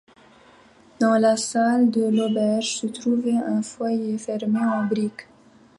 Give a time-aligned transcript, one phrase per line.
[0.99, 5.27] Dans la salle de l'auberge se trouvait un foyer fermé en briques.